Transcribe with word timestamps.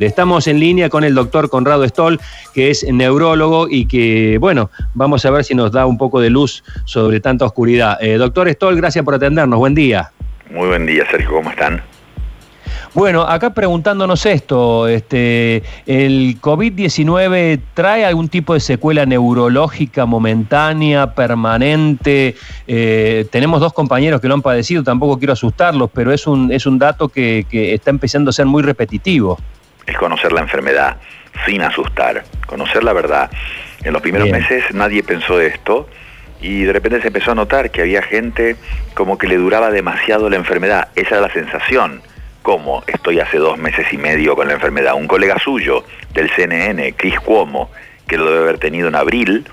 Estamos 0.00 0.46
en 0.46 0.60
línea 0.60 0.88
con 0.90 1.02
el 1.02 1.12
doctor 1.12 1.50
Conrado 1.50 1.84
Stoll, 1.88 2.20
que 2.54 2.70
es 2.70 2.86
neurólogo 2.88 3.66
y 3.68 3.86
que, 3.86 4.38
bueno, 4.38 4.70
vamos 4.94 5.26
a 5.26 5.30
ver 5.32 5.42
si 5.42 5.56
nos 5.56 5.72
da 5.72 5.86
un 5.86 5.98
poco 5.98 6.20
de 6.20 6.30
luz 6.30 6.62
sobre 6.84 7.18
tanta 7.18 7.44
oscuridad. 7.44 7.98
Eh, 8.00 8.16
doctor 8.16 8.48
Stoll, 8.48 8.76
gracias 8.76 9.04
por 9.04 9.16
atendernos. 9.16 9.58
Buen 9.58 9.74
día. 9.74 10.12
Muy 10.52 10.68
buen 10.68 10.86
día, 10.86 11.04
Sergio. 11.10 11.32
¿Cómo 11.32 11.50
están? 11.50 11.82
Bueno, 12.94 13.22
acá 13.22 13.52
preguntándonos 13.52 14.24
esto, 14.24 14.86
este, 14.86 15.64
¿el 15.86 16.40
COVID-19 16.40 17.60
trae 17.74 18.04
algún 18.04 18.28
tipo 18.28 18.54
de 18.54 18.60
secuela 18.60 19.04
neurológica 19.04 20.06
momentánea, 20.06 21.12
permanente? 21.12 22.36
Eh, 22.68 23.26
tenemos 23.32 23.60
dos 23.60 23.72
compañeros 23.72 24.20
que 24.20 24.28
lo 24.28 24.34
han 24.34 24.42
padecido, 24.42 24.84
tampoco 24.84 25.18
quiero 25.18 25.32
asustarlos, 25.32 25.90
pero 25.92 26.12
es 26.12 26.28
un, 26.28 26.52
es 26.52 26.66
un 26.66 26.78
dato 26.78 27.08
que, 27.08 27.46
que 27.50 27.74
está 27.74 27.90
empezando 27.90 28.30
a 28.30 28.32
ser 28.32 28.46
muy 28.46 28.62
repetitivo 28.62 29.38
es 29.88 29.96
conocer 29.96 30.32
la 30.32 30.40
enfermedad 30.40 30.96
sin 31.46 31.62
asustar, 31.62 32.24
conocer 32.46 32.84
la 32.84 32.92
verdad. 32.92 33.30
En 33.82 33.92
los 33.92 34.02
primeros 34.02 34.28
meses 34.28 34.64
nadie 34.72 35.02
pensó 35.02 35.40
esto 35.40 35.88
y 36.40 36.62
de 36.62 36.72
repente 36.72 37.00
se 37.00 37.08
empezó 37.08 37.32
a 37.32 37.34
notar 37.34 37.70
que 37.70 37.82
había 37.82 38.02
gente 38.02 38.56
como 38.94 39.18
que 39.18 39.26
le 39.26 39.36
duraba 39.36 39.70
demasiado 39.70 40.28
la 40.30 40.36
enfermedad. 40.36 40.88
Esa 40.94 41.16
era 41.16 41.20
la 41.22 41.32
sensación. 41.32 42.02
¿Cómo? 42.42 42.82
Estoy 42.86 43.20
hace 43.20 43.38
dos 43.38 43.58
meses 43.58 43.86
y 43.92 43.98
medio 43.98 44.34
con 44.36 44.48
la 44.48 44.54
enfermedad. 44.54 44.94
Un 44.94 45.06
colega 45.06 45.38
suyo 45.38 45.84
del 46.12 46.30
CNN, 46.30 46.94
Chris 46.94 47.18
Cuomo, 47.20 47.70
que 48.06 48.16
lo 48.16 48.26
debe 48.26 48.44
haber 48.44 48.58
tenido 48.58 48.88
en 48.88 48.94
abril, 48.94 49.46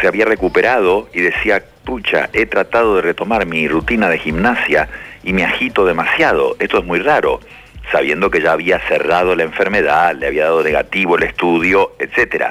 se 0.00 0.06
había 0.06 0.24
recuperado 0.24 1.08
y 1.12 1.20
decía, 1.20 1.62
pucha, 1.84 2.30
he 2.32 2.46
tratado 2.46 2.96
de 2.96 3.02
retomar 3.02 3.44
mi 3.46 3.68
rutina 3.68 4.08
de 4.08 4.18
gimnasia 4.18 4.88
y 5.22 5.32
me 5.32 5.44
agito 5.44 5.84
demasiado. 5.84 6.56
Esto 6.58 6.78
es 6.78 6.84
muy 6.84 7.00
raro 7.00 7.40
sabiendo 7.92 8.30
que 8.30 8.40
ya 8.40 8.52
había 8.52 8.80
cerrado 8.80 9.36
la 9.36 9.44
enfermedad, 9.44 10.16
le 10.16 10.26
había 10.26 10.44
dado 10.44 10.64
negativo 10.64 11.16
el 11.16 11.24
estudio, 11.24 11.92
etc. 11.98 12.46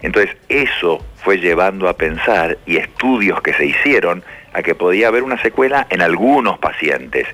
Entonces 0.00 0.36
eso 0.48 1.04
fue 1.22 1.38
llevando 1.38 1.88
a 1.88 1.96
pensar, 1.96 2.56
y 2.64 2.76
estudios 2.76 3.42
que 3.42 3.52
se 3.52 3.66
hicieron, 3.66 4.22
a 4.54 4.62
que 4.62 4.74
podía 4.74 5.08
haber 5.08 5.24
una 5.24 5.40
secuela 5.42 5.86
en 5.90 6.00
algunos 6.00 6.58
pacientes. 6.58 7.26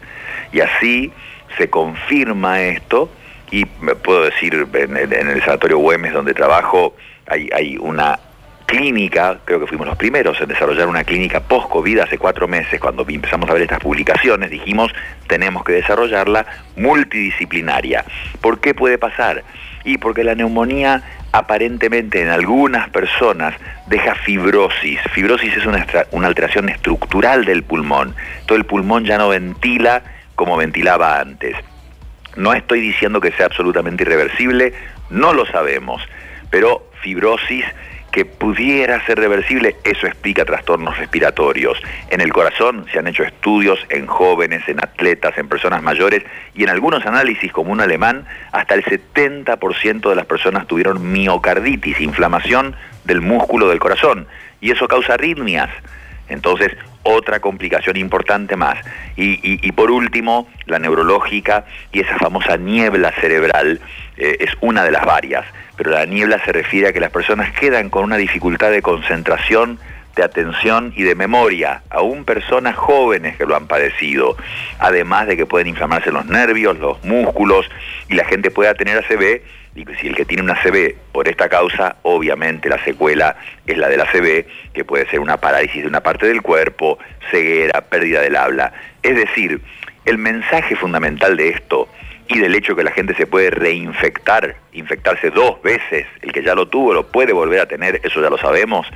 Y 0.53 0.61
así 0.61 1.13
se 1.59 1.71
confirma 1.71 2.63
esto, 2.63 3.11
y 3.51 3.67
puedo 3.67 4.25
decir, 4.25 4.67
en 4.73 4.97
el, 4.97 5.43
Sanatorio 5.45 5.79
Güemes 5.79 6.13
donde 6.13 6.35
trabajo, 6.35 6.97
hay, 7.29 7.49
hay 7.55 7.77
una 7.77 8.19
clínica, 8.67 9.39
creo 9.45 9.61
que 9.61 9.67
fuimos 9.67 9.87
los 9.87 9.97
primeros 9.97 10.41
en 10.41 10.49
desarrollar 10.49 10.89
una 10.89 11.05
clínica 11.05 11.41
post-COVID 11.41 12.01
hace 12.01 12.19
cuatro 12.19 12.49
meses, 12.49 12.81
cuando 12.81 13.05
empezamos 13.09 13.49
a 13.49 13.53
ver 13.53 13.63
estas 13.63 13.81
publicaciones, 13.81 14.51
dijimos, 14.51 14.93
tenemos 15.27 15.65
que 15.65 15.73
desarrollarla 15.73 16.47
multidisciplinaria. 16.77 18.05
¿Por 18.41 18.61
qué 18.61 18.75
puede 18.75 18.99
pasar? 18.99 19.45
Y 19.85 19.99
porque 19.99 20.25
la 20.25 20.35
neumonía 20.35 21.03
aparentemente 21.33 22.23
en 22.23 22.29
algunas 22.29 22.89
personas 22.91 23.55
deja 23.87 24.15
fibrosis. 24.15 25.01
Fibrosis 25.13 25.57
es 25.57 25.67
una, 25.67 25.87
una 26.13 26.29
alteración 26.29 26.69
estructural 26.69 27.45
del 27.45 27.63
pulmón. 27.65 28.15
Todo 28.47 28.57
el 28.57 28.65
pulmón 28.65 29.05
ya 29.05 29.19
no 29.19 29.29
ventila 29.29 30.03
como 30.35 30.57
ventilaba 30.57 31.21
antes. 31.21 31.57
No 32.37 32.53
estoy 32.53 32.81
diciendo 32.81 33.21
que 33.21 33.33
sea 33.33 33.47
absolutamente 33.47 34.05
irreversible, 34.05 34.75
no 35.11 35.33
lo 35.33 35.47
sabemos, 35.47 36.03
pero 36.51 36.89
fibrosis 37.03 37.65
que 38.15 38.25
pudiera 38.25 39.05
ser 39.07 39.19
reversible, 39.19 39.75
eso 39.83 40.07
explica 40.07 40.45
trastornos 40.45 40.97
respiratorios. 40.99 41.83
En 42.11 42.21
el 42.21 42.33
corazón 42.33 42.87
se 42.93 43.01
han 43.01 43.09
hecho 43.09 43.25
estudios 43.25 43.85
en 43.89 44.07
jóvenes, 44.07 44.63
en 44.69 44.79
atletas, 44.79 45.37
en 45.37 45.49
personas 45.49 45.83
mayores 45.83 46.23
y 46.55 46.63
en 46.63 46.71
algunos 46.71 47.05
análisis 47.07 47.51
como 47.51 47.73
un 47.73 47.81
alemán, 47.81 48.25
hasta 48.53 48.77
el 48.77 48.85
70% 48.85 50.09
de 50.09 50.15
las 50.15 50.27
personas 50.27 50.69
tuvieron 50.69 51.11
miocarditis, 51.11 52.01
inflamación 52.01 52.77
del 53.03 53.21
músculo 53.21 53.69
del 53.69 53.81
corazón 53.81 54.29
y 54.61 54.71
eso 54.71 54.87
causa 54.87 55.15
arritmias. 55.15 55.71
Entonces, 56.29 56.71
otra 57.05 57.41
complicación 57.41 57.97
importante 57.97 58.57
más. 58.57 58.79
Y, 59.17 59.71
por 59.73 59.91
último, 59.91 60.49
la 60.67 60.79
neurológica 60.79 61.65
y 61.93 62.01
esa 62.01 62.19
famosa 62.19 62.57
niebla 62.57 63.13
cerebral 63.21 63.81
eh, 64.17 64.37
es 64.41 64.51
una 64.61 64.83
de 64.83 64.91
las 64.91 65.05
varias 65.05 65.45
pero 65.77 65.91
la 65.91 66.07
niebla 66.07 66.43
se 66.45 66.53
refiere 66.53 66.89
a 66.89 66.93
que 66.93 67.01
las 67.01 67.11
personas 67.11 67.53
quedan 67.53 67.91
con 67.91 68.05
una 68.05 68.17
dificultad 68.17 68.71
de 68.71 68.83
concentración, 68.83 69.79
de 70.15 70.23
atención 70.23 70.93
y 70.97 71.03
de 71.03 71.15
memoria, 71.17 71.83
aún 71.91 72.25
personas 72.25 72.77
jóvenes 72.77 73.37
que 73.37 73.47
lo 73.47 73.57
han 73.57 73.67
padecido, 73.67 74.37
además 74.79 75.27
de 75.27 75.37
que 75.37 75.47
pueden 75.47 75.67
inflamarse 75.67 76.13
los 76.13 76.27
nervios, 76.27 76.79
los 76.79 77.03
músculos, 77.05 77.69
y 78.09 78.15
la 78.15 78.25
gente 78.25 78.51
pueda 78.53 78.75
tener 78.75 78.99
ACV, 78.99 79.43
y 79.75 79.85
si 80.01 80.07
el 80.07 80.15
que 80.15 80.25
tiene 80.25 80.43
una 80.43 80.55
ACV 80.55 80.95
por 81.13 81.29
esta 81.29 81.49
causa, 81.49 81.97
obviamente 82.03 82.69
la 82.69 82.83
secuela 82.85 83.37
es 83.67 83.77
la 83.77 83.89
del 83.89 84.01
ACV, 84.03 84.47
que 84.73 84.85
puede 84.85 85.09
ser 85.11 85.21
una 85.21 85.39
parálisis 85.39 85.83
de 85.83 85.89
una 85.89 86.01
parte 86.01 86.27
del 86.27 86.43
cuerpo, 86.43 86.99
ceguera, 87.31 87.81
pérdida 87.81 88.21
del 88.21 88.37
habla. 88.37 88.73
Es 89.03 89.17
decir, 89.17 89.61
el 90.05 90.19
mensaje 90.19 90.77
fundamental 90.77 91.37
de 91.37 91.49
esto 91.49 91.89
y 92.29 92.39
del 92.39 92.55
hecho 92.55 92.77
que 92.77 92.85
la 92.85 92.93
gente 92.93 93.15
se 93.15 93.27
puede 93.27 93.51
reinfectar, 93.51 94.57
infectarse 94.73 95.31
dos 95.31 95.61
veces, 95.63 96.07
el 96.23 96.33
que 96.33 96.43
ya 96.43 96.55
lo 96.55 96.69
tuvo 96.69 96.95
lo 96.95 97.09
puede 97.09 97.33
volver 97.33 97.61
a 97.61 97.67
tener, 97.67 98.01
eso 98.05 98.23
ya 98.23 98.31
lo 98.31 98.39
sabemos, 98.39 98.87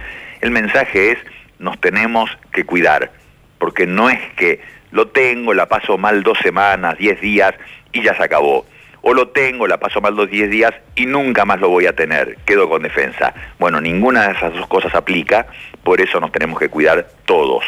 el 0.41 0.50
mensaje 0.50 1.12
es 1.12 1.19
nos 1.59 1.81
tenemos 1.81 2.31
que 2.53 2.65
cuidar, 2.65 3.11
porque 3.59 3.87
no 3.87 4.09
es 4.09 4.21
que 4.37 4.61
lo 4.93 5.09
tengo, 5.09 5.53
la 5.55 5.67
paso 5.67 5.99
mal 5.99 6.22
dos 6.22 6.38
semanas, 6.38 6.97
diez 6.99 7.21
días 7.21 7.55
y 7.93 8.03
ya 8.03 8.15
se 8.17 8.22
acabó. 8.22 8.65
O 9.08 9.14
lo 9.14 9.28
tengo, 9.28 9.66
la 9.66 9.78
paso 9.78 10.02
mal 10.02 10.14
dos, 10.14 10.28
diez 10.28 10.50
días 10.50 10.74
y 10.94 11.06
nunca 11.06 11.46
más 11.46 11.58
lo 11.60 11.70
voy 11.70 11.86
a 11.86 11.94
tener, 11.94 12.36
quedo 12.44 12.69
con 12.69 12.82
defensa. 12.82 13.32
Bueno, 13.58 13.80
ninguna 13.80 14.26
de 14.26 14.34
esas 14.34 14.52
dos 14.52 14.66
cosas 14.66 14.94
aplica, 14.94 15.46
por 15.82 16.02
eso 16.02 16.20
nos 16.20 16.30
tenemos 16.30 16.58
que 16.58 16.69
cuidar 16.69 17.08
todos. 17.24 17.64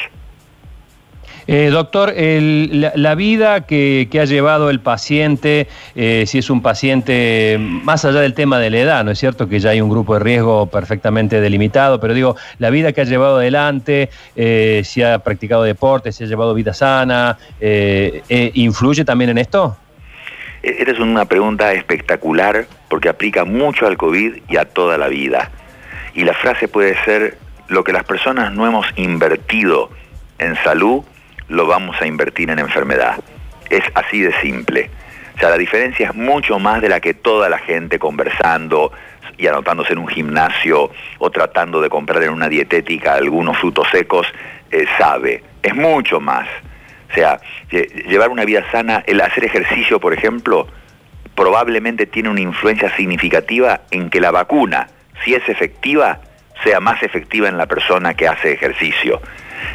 Eh, 1.47 1.71
doctor, 1.71 2.13
la, 2.15 3.15
vida 3.15 3.65
que, 3.67 4.07
ha 4.21 4.25
llevado 4.27 4.69
el 4.69 4.81
paciente, 4.81 5.67
eh, 5.95 6.25
si 6.27 6.37
es 6.37 6.51
un 6.51 6.61
paciente, 6.61 7.57
más 7.59 8.05
allá 8.05 8.21
del 8.21 8.35
tema 8.35 8.59
de 8.59 8.69
la 8.69 8.79
edad, 8.79 9.03
¿no 9.03 9.11
es 9.11 9.19
cierto? 9.19 9.49
Que 9.49 9.61
ya 9.61 9.71
hay 9.71 9.81
un 9.81 9.89
grupo 9.89 10.13
de 10.13 10.21
riesgo 10.21 10.67
perfectamente 10.67 11.41
delimitado, 11.41 12.01
pero 12.01 12.13
digo, 12.13 12.37
la 12.59 12.69
vida 12.69 12.93
que 12.93 13.01
ha 13.01 13.05
llevado 13.05 13.39
adelante, 13.39 14.11
eh, 14.37 14.83
si 14.85 15.03
ha 15.03 15.19
practicado 15.21 15.63
deporte, 15.63 16.13
si 16.13 16.25
ha 16.25 16.27
llevado 16.27 16.53
vida 16.53 16.75
sana, 16.75 17.39
¿influye 18.29 19.07
también 19.07 19.31
en 19.31 19.39
esto? 19.39 19.75
E, 20.63 20.77
esta 20.79 20.93
es 20.93 20.99
una 20.99 21.25
pregunta 21.25 21.73
espectacular 21.73 22.67
porque 22.89 23.09
aplica 23.09 23.45
mucho 23.45 23.87
al 23.87 23.97
COVID 23.97 24.43
y 24.49 24.57
a 24.57 24.65
toda 24.65 24.99
la 24.99 25.09
vida. 25.09 25.51
Y 26.15 26.25
la 26.25 26.35
frase 26.35 26.69
puede 26.69 27.03
ser, 27.05 27.39
lo 27.69 27.85
que 27.85 27.93
las 27.93 28.05
personas 28.05 28.53
no 28.53 28.67
hemos 28.67 28.87
invertido 28.97 29.91
en 30.39 30.57
salud, 30.57 31.05
lo 31.49 31.67
vamos 31.67 31.97
a 32.01 32.07
invertir 32.07 32.51
en 32.51 32.59
enfermedad. 32.59 33.21
Es 33.69 33.85
así 33.95 34.21
de 34.21 34.33
simple. 34.41 34.91
O 35.37 35.39
sea, 35.39 35.51
la 35.51 35.59
diferencia 35.59 36.09
es 36.09 36.15
mucho 36.15 36.59
más 36.59 36.83
de 36.83 36.89
la 36.89 37.01
que 37.01 37.15
toda 37.15 37.49
la 37.49 37.59
gente 37.59 37.99
conversando 37.99 38.93
y 39.39 39.47
anotándose 39.47 39.93
en 39.93 40.01
un 40.01 40.09
gimnasio 40.09 40.91
o 41.19 41.31
tratando 41.31 41.81
de 41.81 41.89
comprar 41.89 42.23
en 42.23 42.31
una 42.31 42.49
dietética 42.49 43.15
algunos 43.15 43.57
frutos 43.59 43.89
secos 43.91 44.27
eh, 44.71 44.85
sabe. 44.99 45.43
Es 45.63 45.75
mucho 45.75 46.21
más. 46.21 46.47
O 47.11 47.15
sea, 47.15 47.41
llevar 47.71 48.31
una 48.31 48.45
vida 48.45 48.65
sana, 48.71 49.03
el 49.07 49.21
hacer 49.21 49.45
ejercicio, 49.45 49.99
por 49.99 50.15
ejemplo, 50.15 50.69
probablemente 51.35 52.07
tiene 52.07 52.29
una 52.29 52.41
influencia 52.41 52.95
significativa 52.97 53.81
en 53.91 54.11
que 54.11 54.21
la 54.21 54.31
vacuna, 54.31 54.89
si 55.25 55.35
es 55.35 55.49
efectiva, 55.49 56.21
sea 56.63 56.81
más 56.81 57.03
efectiva 57.03 57.49
en 57.49 57.57
la 57.57 57.67
persona 57.67 58.15
que 58.15 58.29
hace 58.29 58.53
ejercicio. 58.53 59.21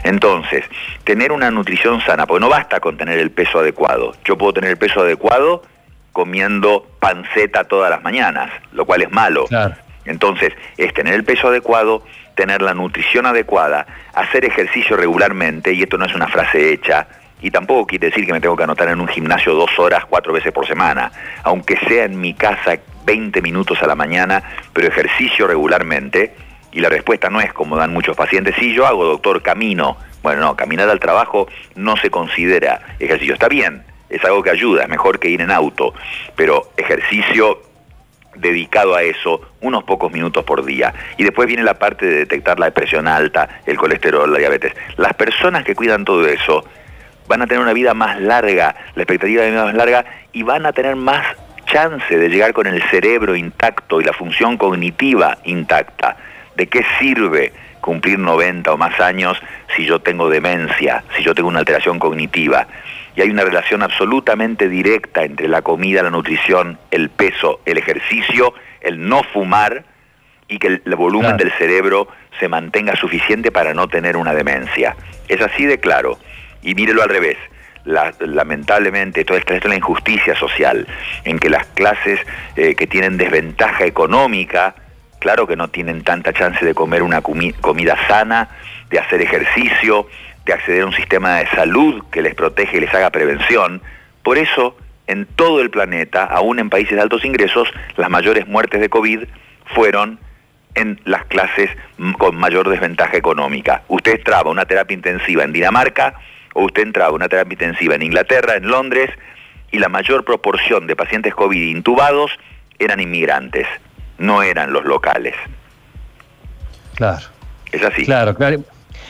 Entonces, 0.03 0.63
tener 1.03 1.31
una 1.31 1.51
nutrición 1.51 2.01
sana, 2.01 2.25
porque 2.25 2.41
no 2.41 2.49
basta 2.49 2.79
con 2.79 2.97
tener 2.97 3.19
el 3.19 3.31
peso 3.31 3.59
adecuado. 3.59 4.15
Yo 4.23 4.37
puedo 4.37 4.53
tener 4.53 4.71
el 4.71 4.77
peso 4.77 5.01
adecuado 5.01 5.63
comiendo 6.13 6.87
panceta 6.99 7.65
todas 7.65 7.89
las 7.89 8.03
mañanas, 8.03 8.49
lo 8.71 8.85
cual 8.85 9.01
es 9.01 9.11
malo. 9.11 9.45
Entonces, 10.05 10.53
es 10.77 10.93
tener 10.93 11.15
el 11.15 11.23
peso 11.23 11.49
adecuado, 11.49 12.03
tener 12.35 12.61
la 12.61 12.73
nutrición 12.73 13.25
adecuada, 13.25 13.85
hacer 14.13 14.45
ejercicio 14.45 14.95
regularmente, 14.95 15.73
y 15.73 15.81
esto 15.81 15.97
no 15.97 16.05
es 16.05 16.13
una 16.13 16.27
frase 16.27 16.71
hecha, 16.71 17.07
y 17.41 17.51
tampoco 17.51 17.85
quiere 17.87 18.07
decir 18.07 18.25
que 18.25 18.33
me 18.33 18.41
tengo 18.41 18.55
que 18.55 18.63
anotar 18.63 18.89
en 18.89 18.99
un 18.99 19.07
gimnasio 19.07 19.53
dos 19.53 19.77
horas, 19.77 20.05
cuatro 20.05 20.33
veces 20.33 20.51
por 20.51 20.67
semana, 20.67 21.11
aunque 21.43 21.77
sea 21.87 22.05
en 22.05 22.19
mi 22.19 22.33
casa 22.33 22.77
20 23.05 23.41
minutos 23.41 23.81
a 23.83 23.87
la 23.87 23.95
mañana, 23.95 24.43
pero 24.73 24.87
ejercicio 24.87 25.47
regularmente, 25.47 26.33
y 26.71 26.79
la 26.79 26.89
respuesta 26.89 27.29
no 27.29 27.39
es 27.39 27.53
como 27.53 27.77
dan 27.77 27.93
muchos 27.93 28.17
pacientes, 28.17 28.55
sí, 28.59 28.73
yo 28.73 28.85
hago, 28.85 29.05
doctor, 29.05 29.41
camino. 29.41 29.97
Bueno, 30.21 30.41
no, 30.41 30.55
caminar 30.55 30.89
al 30.89 30.99
trabajo 30.99 31.47
no 31.75 31.95
se 31.95 32.09
considera 32.09 32.81
ejercicio. 32.99 33.33
Está 33.33 33.47
bien, 33.47 33.83
es 34.09 34.23
algo 34.25 34.43
que 34.43 34.49
ayuda, 34.49 34.83
es 34.83 34.89
mejor 34.89 35.19
que 35.19 35.29
ir 35.29 35.39
en 35.39 35.51
auto, 35.51 35.93
pero 36.35 36.71
ejercicio 36.75 37.61
dedicado 38.35 38.93
a 38.95 39.03
eso 39.03 39.41
unos 39.61 39.83
pocos 39.85 40.11
minutos 40.11 40.43
por 40.43 40.65
día. 40.65 40.93
Y 41.17 41.23
después 41.23 41.47
viene 41.47 41.63
la 41.63 41.75
parte 41.75 42.05
de 42.05 42.17
detectar 42.17 42.59
la 42.59 42.71
presión 42.71 43.07
alta, 43.07 43.61
el 43.65 43.77
colesterol, 43.77 44.31
la 44.31 44.39
diabetes. 44.39 44.73
Las 44.97 45.13
personas 45.13 45.63
que 45.63 45.75
cuidan 45.75 46.03
todo 46.03 46.27
eso 46.27 46.65
van 47.27 47.41
a 47.41 47.47
tener 47.47 47.61
una 47.61 47.73
vida 47.73 47.93
más 47.93 48.19
larga, 48.19 48.75
la 48.95 49.03
expectativa 49.03 49.43
de 49.43 49.51
vida 49.51 49.65
más 49.65 49.75
larga 49.75 50.05
y 50.31 50.43
van 50.43 50.65
a 50.65 50.73
tener 50.73 50.95
más 50.95 51.25
chance 51.65 52.17
de 52.17 52.29
llegar 52.29 52.53
con 52.53 52.67
el 52.67 52.81
cerebro 52.83 53.35
intacto 53.35 53.99
y 53.99 54.03
la 54.03 54.13
función 54.13 54.57
cognitiva 54.57 55.37
intacta. 55.43 56.17
¿De 56.55 56.67
qué 56.67 56.85
sirve 56.99 57.51
cumplir 57.81 58.17
90 58.17 58.71
o 58.71 58.77
más 58.77 58.99
años 58.99 59.37
si 59.75 59.85
yo 59.85 59.99
tengo 59.99 60.29
demencia, 60.29 61.03
si 61.15 61.23
yo 61.23 61.35
tengo 61.35 61.49
una 61.49 61.59
alteración 61.59 61.99
cognitiva? 61.99 62.67
Y 63.15 63.21
hay 63.21 63.29
una 63.29 63.43
relación 63.43 63.81
absolutamente 63.81 64.69
directa 64.69 65.23
entre 65.23 65.47
la 65.47 65.61
comida, 65.61 66.03
la 66.03 66.09
nutrición, 66.09 66.77
el 66.91 67.09
peso, 67.09 67.61
el 67.65 67.77
ejercicio, 67.77 68.53
el 68.81 69.07
no 69.07 69.23
fumar 69.23 69.83
y 70.47 70.59
que 70.59 70.67
el, 70.67 70.95
volumen 70.95 71.37
del 71.37 71.51
cerebro 71.53 72.07
se 72.39 72.47
mantenga 72.47 72.95
suficiente 72.95 73.51
para 73.51 73.73
no 73.73 73.87
tener 73.87 74.17
una 74.17 74.33
demencia. 74.33 74.95
Es 75.27 75.41
así 75.41 75.65
de 75.65 75.79
claro. 75.79 76.19
Y 76.65 76.75
mírelo 76.75 77.01
al 77.03 77.09
revés. 77.09 77.37
lamentablemente, 77.85 79.23
todo 79.23 79.37
esto 79.37 79.53
es 79.53 79.63
la 79.63 79.75
injusticia 79.75 80.35
social, 80.35 80.87
en 81.23 81.37
que 81.37 81.51
las 81.51 81.67
clases 81.67 82.19
eh, 82.55 82.73
que 82.73 82.87
tienen 82.87 83.15
desventaja 83.15 83.85
económica, 83.85 84.73
claro 85.19 85.45
que 85.45 85.55
no 85.55 85.67
tienen 85.67 86.03
tanta 86.03 86.33
chance 86.33 86.65
de 86.65 86.73
comer 86.73 87.03
una 87.03 87.21
comida 87.21 87.95
sana, 88.07 88.49
de 88.89 88.97
hacer 88.97 89.21
ejercicio, 89.21 90.07
de 90.45 90.53
acceder 90.53 90.81
a 90.81 90.87
un 90.87 90.93
sistema 90.93 91.37
de 91.37 91.47
salud 91.49 92.03
que 92.11 92.23
les 92.23 92.33
protege 92.33 92.77
y 92.77 92.79
les 92.79 92.93
haga 92.93 93.11
prevención. 93.11 93.83
Por 94.23 94.39
eso, 94.39 94.75
en 95.05 95.27
todo 95.27 95.61
el 95.61 95.69
planeta, 95.69 96.23
aún 96.23 96.57
en 96.57 96.71
países 96.71 96.95
de 96.95 97.01
altos 97.01 97.23
ingresos, 97.23 97.71
las 97.97 98.09
mayores 98.09 98.47
muertes 98.47 98.81
de 98.81 98.89
COVID 98.89 99.25
fueron 99.75 100.19
en 100.73 100.99
las 101.05 101.25
clases 101.25 101.69
con 102.17 102.35
mayor 102.35 102.67
desventaja 102.69 103.15
económica. 103.15 103.83
Usted 103.87 104.15
entraba 104.15 104.49
a 104.49 104.51
una 104.51 104.65
terapia 104.65 104.95
intensiva 104.95 105.43
en 105.43 105.53
Dinamarca 105.53 106.15
o 106.55 106.63
usted 106.63 106.83
entraba 106.83 107.09
a 107.09 107.13
una 107.13 107.29
terapia 107.29 107.53
intensiva 107.53 107.95
en 107.95 108.01
Inglaterra, 108.01 108.55
en 108.55 108.67
Londres, 108.67 109.11
y 109.71 109.77
la 109.77 109.89
mayor 109.89 110.23
proporción 110.23 110.87
de 110.87 110.95
pacientes 110.95 111.35
COVID 111.35 111.61
intubados 111.61 112.31
eran 112.79 112.99
inmigrantes, 112.99 113.67
no 114.17 114.41
eran 114.41 114.71
los 114.73 114.85
locales. 114.85 115.35
Claro. 116.95 117.25
Es 117.71 117.83
así. 117.83 118.05
Claro, 118.05 118.33
claro. 118.35 118.63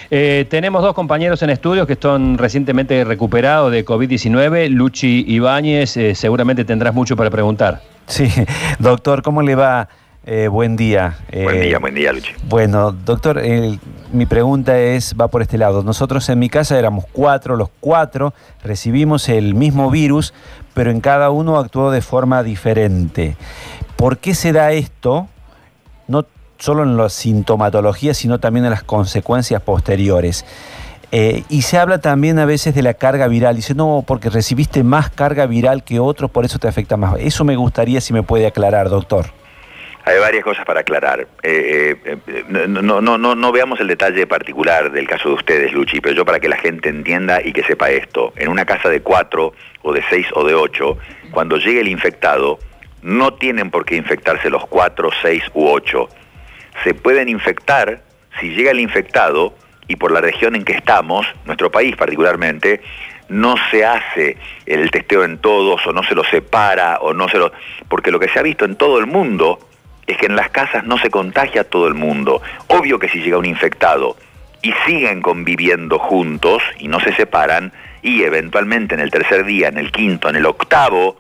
Eh, 0.10 0.46
tenemos 0.50 0.82
dos 0.82 0.94
compañeros 0.94 1.42
en 1.44 1.52
estudios 1.52 1.86
que 1.86 1.94
están 1.94 2.38
recientemente 2.38 3.04
recuperados 3.04 3.72
de 3.72 3.86
COVID-19. 3.86 4.70
Luchi 4.70 5.24
Ibáñez, 5.28 5.98
eh, 5.98 6.16
seguramente 6.16 6.66
tendrás 6.66 6.94
mucho 6.94 7.16
para 7.16 7.30
preguntar. 7.30 7.82
Sí, 8.08 8.28
doctor, 8.80 9.22
¿cómo 9.22 9.42
le 9.42 9.56
va? 9.56 9.88
Eh, 10.28 10.48
buen 10.48 10.76
día. 10.76 11.20
buen 11.32 11.62
día, 11.62 11.78
buen 11.78 11.94
día, 11.94 12.12
Luchi. 12.12 12.32
Bueno, 12.50 12.92
doctor, 12.92 13.40
mi 14.12 14.26
pregunta 14.26 14.80
es, 14.80 15.16
va 15.20 15.28
por 15.28 15.44
este 15.44 15.58
lado. 15.60 15.84
Nosotros 15.84 16.28
en 16.30 16.40
mi 16.40 16.50
casa 16.50 16.80
éramos 16.80 17.06
cuatro, 17.12 17.56
los 17.56 17.70
cuatro 17.80 18.34
recibimos 18.64 19.30
el 19.30 19.54
mismo 19.54 19.92
virus, 19.92 20.34
pero 20.74 20.90
en 20.90 21.00
cada 21.00 21.30
uno 21.30 21.60
actuó 21.60 21.92
de 21.92 22.02
forma 22.02 22.42
diferente. 22.42 23.38
¿Por 23.96 24.18
qué 24.18 24.34
se 24.34 24.52
da 24.52 24.72
esto? 24.72 25.28
No 26.08 26.26
solo 26.58 26.84
en 26.84 26.98
la 26.98 27.10
sintomatología, 27.10 28.16
sino 28.16 28.40
también 28.40 28.66
en 28.66 28.72
las 28.72 28.84
consecuencias 28.84 29.62
posteriores. 29.62 30.44
Eh, 31.12 31.44
y 31.50 31.62
se 31.62 31.78
habla 31.78 32.00
también 32.00 32.40
a 32.40 32.46
veces 32.46 32.74
de 32.74 32.82
la 32.82 32.96
carga 32.96 33.28
viral. 33.28 33.56
Dice, 33.56 33.76
no, 33.76 34.04
porque 34.06 34.32
recibiste 34.32 34.84
más 34.84 35.12
carga 35.12 35.46
viral 35.46 35.84
que 35.84 36.00
otros, 36.00 36.32
por 36.32 36.46
eso 36.46 36.58
te 36.58 36.68
afecta 36.68 36.98
más. 36.98 37.16
Eso 37.20 37.44
me 37.44 37.56
gustaría 37.56 38.02
si 38.02 38.12
me 38.12 38.24
puede 38.24 38.48
aclarar, 38.48 38.90
doctor. 38.90 39.28
Hay 40.06 40.20
varias 40.20 40.44
cosas 40.44 40.66
para 40.66 40.82
aclarar. 40.82 41.28
Eh, 41.42 41.96
eh, 42.06 42.18
eh, 42.28 42.44
no, 42.48 43.02
no, 43.02 43.18
no, 43.18 43.36
no 43.36 43.52
veamos 43.52 43.80
el 43.80 43.88
detalle 43.88 44.28
particular 44.28 44.92
del 44.92 45.08
caso 45.08 45.30
de 45.30 45.36
ustedes, 45.36 45.74
Luchi, 45.74 46.00
pero 46.00 46.14
yo 46.14 46.24
para 46.24 46.40
que 46.40 46.48
la 46.48 46.58
gente 46.58 46.90
entienda 46.90 47.42
y 47.44 47.52
que 47.52 47.64
sepa 47.64 47.90
esto, 47.90 48.32
en 48.36 48.50
una 48.50 48.66
casa 48.66 48.90
de 48.90 49.02
cuatro 49.02 49.54
o 49.82 49.94
de 49.94 50.04
seis 50.08 50.28
o 50.34 50.44
de 50.44 50.54
ocho, 50.54 51.00
cuando 51.32 51.58
llegue 51.58 51.82
el 51.82 51.88
infectado, 51.88 52.60
no 53.02 53.34
tienen 53.34 53.72
por 53.72 53.84
qué 53.84 53.96
infectarse 53.96 54.52
los 54.52 54.68
cuatro, 54.68 55.10
seis 55.24 55.44
u 55.56 55.68
ocho. 55.68 56.08
Se 56.84 56.94
pueden 56.94 57.28
infectar 57.28 58.02
si 58.40 58.50
llega 58.50 58.70
el 58.70 58.82
infectado 58.82 59.56
y 59.88 59.96
por 59.96 60.12
la 60.12 60.22
región 60.22 60.56
en 60.56 60.66
que 60.66 60.74
estamos, 60.74 61.26
nuestro 61.46 61.72
país 61.72 61.96
particularmente, 61.96 62.82
no 63.30 63.56
se 63.72 63.84
hace 63.84 64.38
el 64.68 64.92
testeo 64.92 65.24
en 65.24 65.40
todos 65.40 65.86
o 65.88 65.94
no 65.94 66.04
se 66.04 66.14
lo 66.14 66.24
separa 66.24 67.00
o 67.02 67.12
no 67.12 67.28
se 67.28 67.40
lo... 67.40 67.52
Porque 67.88 68.12
lo 68.12 68.20
que 68.20 68.30
se 68.30 68.38
ha 68.38 68.44
visto 68.44 68.66
en 68.66 68.76
todo 68.76 69.00
el 69.00 69.08
mundo 69.08 69.60
es 70.08 70.18
que 70.18 70.26
en 70.28 70.36
las 70.36 70.50
casas 70.50 70.84
no 70.86 70.98
se 70.98 71.10
contagia 71.10 71.64
todo 71.64 71.88
el 71.88 71.94
mundo. 71.94 72.42
Obvio 72.68 73.00
que 73.00 73.10
si 73.10 73.22
llega 73.22 73.38
un 73.38 73.46
infectado 73.46 74.18
y 74.62 74.74
siguen 74.86 75.22
conviviendo 75.22 76.00
juntos 76.00 76.62
y 76.80 76.88
no 76.88 77.00
se 77.00 77.14
separan, 77.14 77.72
y 78.02 78.24
eventualmente 78.24 78.94
en 78.94 79.02
el 79.02 79.12
tercer 79.12 79.46
día, 79.46 79.68
en 79.68 79.78
el 79.78 79.92
quinto, 79.92 80.30
en 80.30 80.36
el 80.36 80.46
octavo, 80.46 81.20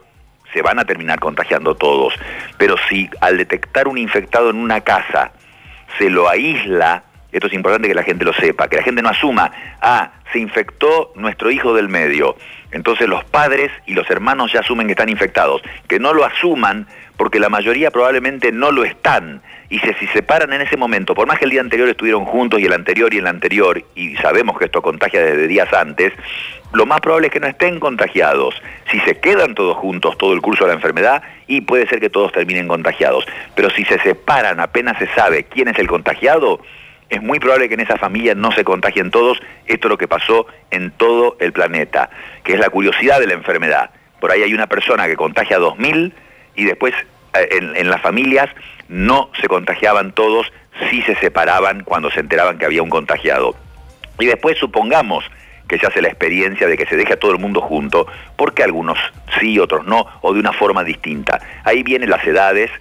se 0.53 0.61
van 0.61 0.79
a 0.79 0.85
terminar 0.85 1.19
contagiando 1.19 1.75
todos. 1.75 2.13
Pero 2.57 2.75
si 2.87 3.09
al 3.21 3.37
detectar 3.37 3.87
un 3.87 3.97
infectado 3.97 4.49
en 4.51 4.57
una 4.57 4.81
casa 4.81 5.31
se 5.97 6.09
lo 6.09 6.29
aísla, 6.29 7.03
esto 7.35 7.47
es 7.47 7.53
importante 7.53 7.87
que 7.87 7.93
la 7.93 8.03
gente 8.03 8.23
lo 8.23 8.33
sepa, 8.33 8.67
que 8.67 8.77
la 8.77 8.83
gente 8.83 9.01
no 9.01 9.09
asuma, 9.09 9.51
ah, 9.81 10.11
se 10.31 10.39
infectó 10.39 11.11
nuestro 11.15 11.51
hijo 11.51 11.73
del 11.73 11.89
medio. 11.89 12.37
Entonces 12.71 13.07
los 13.07 13.23
padres 13.25 13.71
y 13.85 13.93
los 13.93 14.09
hermanos 14.09 14.51
ya 14.53 14.61
asumen 14.61 14.87
que 14.87 14.93
están 14.93 15.09
infectados. 15.09 15.61
Que 15.87 15.99
no 15.99 16.13
lo 16.13 16.25
asuman 16.25 16.87
porque 17.17 17.39
la 17.39 17.49
mayoría 17.49 17.91
probablemente 17.91 18.51
no 18.51 18.71
lo 18.71 18.83
están. 18.83 19.41
Y 19.69 19.79
si 19.79 19.93
se 19.93 20.07
separan 20.13 20.53
en 20.53 20.61
ese 20.61 20.77
momento, 20.77 21.15
por 21.15 21.27
más 21.27 21.39
que 21.39 21.45
el 21.45 21.51
día 21.51 21.61
anterior 21.61 21.89
estuvieron 21.89 22.25
juntos 22.25 22.59
y 22.59 22.65
el 22.65 22.73
anterior 22.73 23.13
y 23.13 23.17
el 23.17 23.27
anterior, 23.27 23.83
y 23.95 24.15
sabemos 24.17 24.57
que 24.57 24.65
esto 24.65 24.81
contagia 24.81 25.21
desde 25.21 25.47
días 25.47 25.71
antes, 25.73 26.13
lo 26.73 26.85
más 26.85 27.01
probable 27.01 27.27
es 27.27 27.33
que 27.33 27.39
no 27.39 27.47
estén 27.47 27.79
contagiados. 27.79 28.55
Si 28.91 28.99
se 29.01 29.19
quedan 29.19 29.55
todos 29.55 29.77
juntos 29.77 30.17
todo 30.17 30.33
el 30.33 30.41
curso 30.41 30.65
de 30.65 30.69
la 30.69 30.75
enfermedad, 30.75 31.23
y 31.47 31.61
puede 31.61 31.87
ser 31.87 31.99
que 31.99 32.09
todos 32.09 32.31
terminen 32.31 32.67
contagiados. 32.67 33.25
Pero 33.55 33.69
si 33.69 33.83
se 33.85 33.99
separan 33.99 34.59
apenas 34.59 34.97
se 34.99 35.07
sabe 35.15 35.45
quién 35.45 35.67
es 35.67 35.79
el 35.79 35.87
contagiado, 35.87 36.59
es 37.09 37.21
muy 37.21 37.39
probable 37.39 37.67
que 37.67 37.75
en 37.75 37.81
esa 37.81 37.97
familia 37.97 38.35
no 38.35 38.51
se 38.51 38.63
contagien 38.63 39.11
todos. 39.11 39.39
Esto 39.65 39.87
es 39.87 39.89
lo 39.89 39.97
que 39.97 40.07
pasó 40.07 40.47
en 40.71 40.91
todo 40.91 41.37
el 41.39 41.53
planeta, 41.53 42.09
que 42.43 42.53
es 42.53 42.59
la 42.59 42.69
curiosidad 42.69 43.19
de 43.19 43.27
la 43.27 43.33
enfermedad. 43.33 43.91
Por 44.19 44.31
ahí 44.31 44.43
hay 44.43 44.53
una 44.53 44.67
persona 44.67 45.07
que 45.07 45.15
contagia 45.15 45.57
a 45.57 45.59
2.000 45.59 46.13
y 46.55 46.65
después 46.65 46.93
eh, 47.33 47.49
en, 47.51 47.89
las 47.89 48.01
familias 48.01 48.49
no 48.87 49.29
se 49.39 49.47
contagiaban 49.47 50.13
todos, 50.13 50.51
sí 50.89 51.01
se 51.03 51.15
separaban 51.15 51.83
cuando 51.83 52.09
se 52.11 52.19
enteraban 52.19 52.57
que 52.57 52.65
había 52.65 52.83
un 52.83 52.89
contagiado. 52.89 53.55
Y 54.19 54.25
después 54.25 54.57
supongamos 54.57 55.25
que 55.67 55.79
se 55.79 55.87
hace 55.87 56.01
la 56.01 56.07
experiencia 56.07 56.67
de 56.67 56.77
que 56.77 56.85
se 56.85 56.95
deja 56.95 57.17
todo 57.17 57.31
el 57.31 57.39
mundo 57.39 57.61
junto, 57.61 58.07
porque 58.35 58.63
algunos 58.63 58.97
sí, 59.39 59.59
otros 59.59 59.85
no, 59.85 60.05
o 60.21 60.33
de 60.33 60.39
una 60.39 60.53
forma 60.53 60.83
distinta. 60.83 61.39
Ahí 61.63 61.83
vienen 61.83 62.09
las 62.09 62.25
edades, 62.25 62.71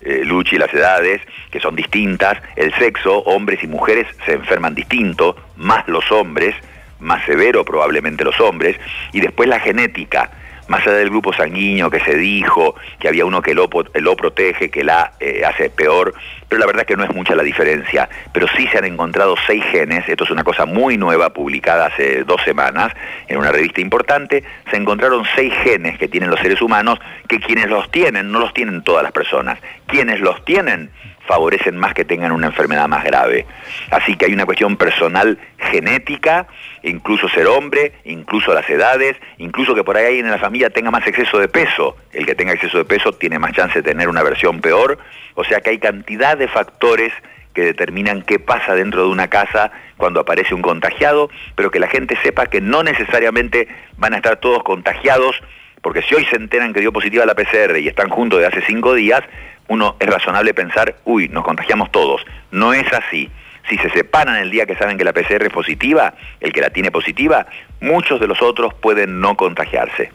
eh, 0.00 0.22
Luchi, 0.24 0.58
las 0.58 0.72
edades, 0.72 1.20
que 1.50 1.60
son 1.60 1.74
distintas, 1.76 2.38
el 2.56 2.72
sexo, 2.74 3.18
hombres 3.20 3.62
y 3.62 3.66
mujeres 3.66 4.06
se 4.24 4.32
enferman 4.32 4.74
distinto, 4.74 5.36
más 5.56 5.86
los 5.88 6.10
hombres, 6.12 6.54
más 7.00 7.24
severo 7.24 7.64
probablemente 7.64 8.24
los 8.24 8.40
hombres, 8.40 8.76
y 9.12 9.20
después 9.20 9.48
la 9.48 9.60
genética, 9.60 10.30
más 10.68 10.86
allá 10.86 10.96
del 10.96 11.10
grupo 11.10 11.32
sanguíneo 11.32 11.90
que 11.90 12.00
se 12.00 12.14
dijo, 12.14 12.76
que 12.98 13.08
había 13.08 13.24
uno 13.24 13.42
que 13.42 13.54
lo, 13.54 13.68
protege, 13.68 14.70
que 14.70 14.84
la 14.84 15.12
eh, 15.18 15.42
hace 15.44 15.70
peor, 15.70 16.14
pero 16.48 16.60
la 16.60 16.66
verdad 16.66 16.82
es 16.82 16.86
que 16.86 16.96
no 16.96 17.04
es 17.04 17.14
mucha 17.14 17.34
la 17.34 17.42
diferencia. 17.42 18.08
Pero 18.32 18.46
sí 18.56 18.66
se 18.68 18.78
han 18.78 18.84
encontrado 18.84 19.34
seis 19.46 19.64
genes, 19.70 20.08
esto 20.08 20.24
es 20.24 20.30
una 20.30 20.44
cosa 20.44 20.66
muy 20.66 20.96
nueva, 20.96 21.30
publicada 21.30 21.86
hace 21.86 22.24
dos 22.24 22.40
semanas 22.42 22.92
en 23.26 23.38
una 23.38 23.50
revista 23.52 23.80
importante, 23.80 24.44
se 24.70 24.76
encontraron 24.76 25.24
seis 25.34 25.52
genes 25.62 25.98
que 25.98 26.08
tienen 26.08 26.30
los 26.30 26.40
seres 26.40 26.62
humanos, 26.62 26.98
que 27.28 27.40
quienes 27.40 27.68
los 27.68 27.90
tienen, 27.90 28.30
no 28.30 28.38
los 28.38 28.54
tienen 28.54 28.82
todas 28.82 29.02
las 29.02 29.12
personas, 29.12 29.58
quienes 29.86 30.20
los 30.20 30.44
tienen 30.44 30.90
favorecen 31.28 31.76
más 31.76 31.92
que 31.92 32.06
tengan 32.06 32.32
una 32.32 32.46
enfermedad 32.48 32.88
más 32.88 33.04
grave. 33.04 33.46
Así 33.90 34.16
que 34.16 34.24
hay 34.24 34.32
una 34.32 34.46
cuestión 34.46 34.76
personal 34.78 35.38
genética, 35.58 36.48
incluso 36.82 37.28
ser 37.28 37.46
hombre, 37.46 37.92
incluso 38.04 38.54
las 38.54 38.68
edades, 38.68 39.16
incluso 39.36 39.74
que 39.74 39.84
por 39.84 39.96
ahí 39.96 40.06
alguien 40.06 40.24
en 40.24 40.32
la 40.32 40.38
familia 40.38 40.70
tenga 40.70 40.90
más 40.90 41.06
exceso 41.06 41.38
de 41.38 41.48
peso. 41.48 41.96
El 42.12 42.24
que 42.24 42.34
tenga 42.34 42.54
exceso 42.54 42.78
de 42.78 42.86
peso 42.86 43.12
tiene 43.12 43.38
más 43.38 43.52
chance 43.52 43.74
de 43.80 43.82
tener 43.82 44.08
una 44.08 44.22
versión 44.22 44.60
peor. 44.62 44.98
O 45.34 45.44
sea 45.44 45.60
que 45.60 45.70
hay 45.70 45.78
cantidad 45.78 46.36
de 46.36 46.48
factores 46.48 47.12
que 47.52 47.62
determinan 47.62 48.22
qué 48.22 48.38
pasa 48.38 48.74
dentro 48.74 49.02
de 49.02 49.08
una 49.10 49.28
casa 49.28 49.70
cuando 49.98 50.20
aparece 50.20 50.54
un 50.54 50.62
contagiado, 50.62 51.28
pero 51.56 51.70
que 51.70 51.78
la 51.78 51.88
gente 51.88 52.16
sepa 52.22 52.46
que 52.46 52.62
no 52.62 52.82
necesariamente 52.82 53.68
van 53.98 54.14
a 54.14 54.16
estar 54.16 54.38
todos 54.38 54.62
contagiados, 54.62 55.42
porque 55.82 56.00
si 56.02 56.14
hoy 56.14 56.24
se 56.24 56.36
enteran 56.36 56.72
que 56.72 56.80
dio 56.80 56.92
positiva 56.92 57.26
la 57.26 57.34
PCR 57.34 57.76
y 57.78 57.88
están 57.88 58.08
juntos 58.08 58.40
de 58.40 58.46
hace 58.46 58.62
cinco 58.62 58.94
días, 58.94 59.22
uno 59.68 59.96
es 60.00 60.08
razonable 60.08 60.54
pensar, 60.54 60.96
uy, 61.04 61.28
nos 61.28 61.44
contagiamos 61.44 61.92
todos. 61.92 62.24
No 62.50 62.72
es 62.72 62.90
así. 62.92 63.30
Si 63.68 63.76
se 63.78 63.90
separan 63.90 64.36
el 64.36 64.50
día 64.50 64.66
que 64.66 64.76
saben 64.76 64.96
que 64.96 65.04
la 65.04 65.12
PCR 65.12 65.44
es 65.44 65.52
positiva, 65.52 66.14
el 66.40 66.52
que 66.52 66.60
la 66.60 66.70
tiene 66.70 66.90
positiva, 66.90 67.46
muchos 67.80 68.18
de 68.18 68.26
los 68.26 68.40
otros 68.42 68.72
pueden 68.74 69.20
no 69.20 69.36
contagiarse. 69.36 70.10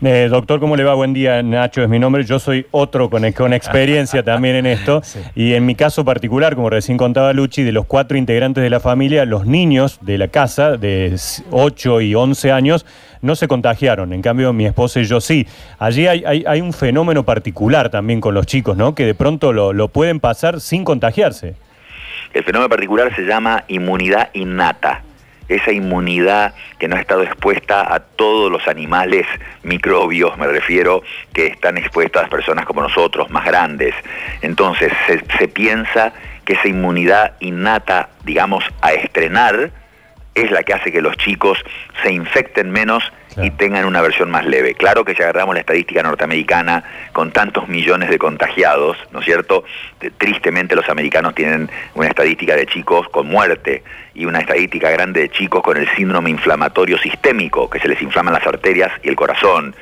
Eh, 0.00 0.28
doctor, 0.30 0.60
¿cómo 0.60 0.76
le 0.76 0.84
va? 0.84 0.94
Buen 0.94 1.12
día, 1.12 1.42
Nacho 1.42 1.82
es 1.82 1.88
mi 1.88 1.98
nombre. 1.98 2.22
Yo 2.22 2.38
soy 2.38 2.66
otro 2.70 3.10
con, 3.10 3.30
con 3.32 3.52
experiencia 3.52 4.22
también 4.22 4.56
en 4.56 4.66
esto. 4.66 5.02
Y 5.34 5.54
en 5.54 5.66
mi 5.66 5.74
caso 5.74 6.04
particular, 6.04 6.54
como 6.54 6.70
recién 6.70 6.96
contaba 6.96 7.32
Luchi, 7.32 7.62
de 7.62 7.72
los 7.72 7.86
cuatro 7.86 8.16
integrantes 8.16 8.62
de 8.62 8.70
la 8.70 8.80
familia, 8.80 9.24
los 9.24 9.46
niños 9.46 9.98
de 10.00 10.18
la 10.18 10.28
casa 10.28 10.76
de 10.76 11.16
8 11.50 12.00
y 12.00 12.14
11 12.14 12.52
años 12.52 12.86
no 13.22 13.34
se 13.36 13.48
contagiaron. 13.48 14.12
En 14.12 14.22
cambio, 14.22 14.52
mi 14.52 14.66
esposa 14.66 15.00
y 15.00 15.04
yo 15.04 15.20
sí. 15.20 15.46
Allí 15.78 16.06
hay, 16.06 16.60
un 16.60 16.72
fenómeno 16.72 17.24
particular 17.24 17.90
también 17.90 18.20
con 18.20 18.34
los 18.34 18.46
chicos, 18.46 18.76
¿no? 18.76 18.94
Que 18.94 19.04
de 19.04 19.14
pronto 19.14 19.52
lo, 19.52 19.72
lo 19.72 19.88
pueden 19.88 20.20
pasar 20.20 20.60
sin 20.60 20.84
contagiarse. 20.84 21.54
El 22.32 22.44
fenómeno 22.44 22.68
particular 22.68 23.14
se 23.14 23.22
llama 23.22 23.64
inmunidad 23.68 24.30
innata 24.34 25.02
esa 25.48 25.72
inmunidad 25.72 26.54
que 26.78 26.88
no 26.88 26.96
ha 26.96 27.00
estado 27.00 27.22
expuesta 27.22 27.92
a 27.92 28.00
todos 28.00 28.50
los 28.50 28.66
animales 28.68 29.26
microbios, 29.62 30.36
me 30.38 30.46
refiero, 30.46 31.02
que 31.32 31.46
están 31.46 31.78
expuestas 31.78 32.26
a 32.26 32.28
personas 32.28 32.66
como 32.66 32.82
nosotros, 32.82 33.30
más 33.30 33.44
grandes. 33.44 33.94
Entonces 34.42 34.92
se, 35.06 35.48
piensa 35.48 36.12
que 36.44 36.54
esa 36.54 36.68
inmunidad 36.68 37.34
innata, 37.40 38.10
digamos, 38.24 38.64
a 38.80 38.92
estrenar, 38.92 39.70
es 40.42 40.50
la 40.50 40.62
que 40.62 40.74
hace 40.74 40.92
que 40.92 41.00
los 41.00 41.16
chicos 41.16 41.58
se 42.02 42.12
infecten 42.12 42.70
menos 42.70 43.02
y 43.42 43.50
tengan 43.50 43.84
una 43.84 44.00
versión 44.00 44.30
más 44.30 44.44
leve. 44.44 44.74
Claro 44.74 45.04
que 45.04 45.14
si 45.14 45.22
agarramos 45.22 45.54
la 45.54 45.60
estadística 45.60 46.02
norteamericana 46.02 46.82
con 47.12 47.30
tantos 47.30 47.68
millones 47.68 48.10
de 48.10 48.18
contagiados, 48.18 48.96
¿no 49.12 49.20
es 49.20 49.24
cierto? 49.24 49.64
Tristemente 50.18 50.74
los 50.74 50.88
americanos 50.88 51.34
tienen 51.34 51.70
una 51.94 52.08
estadística 52.08 52.56
de 52.56 52.66
chicos 52.66 53.08
con 53.10 53.28
muerte 53.28 53.82
y 54.14 54.24
una 54.24 54.40
estadística 54.40 54.90
grande 54.90 55.20
de 55.20 55.28
chicos 55.28 55.62
con 55.62 55.76
el 55.76 55.88
síndrome 55.94 56.30
inflamatorio 56.30 56.98
sistémico, 56.98 57.70
que 57.70 57.78
se 57.78 57.88
les 57.88 58.02
inflaman 58.02 58.34
las 58.34 58.46
arterias 58.46 58.90
y 59.02 59.08
el 59.08 59.16
corazón. 59.16 59.74